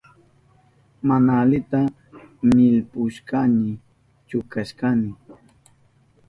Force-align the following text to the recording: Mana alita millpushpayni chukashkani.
Mana 1.07 1.31
alita 1.41 1.79
millpushpayni 2.55 3.71
chukashkani. 4.27 5.09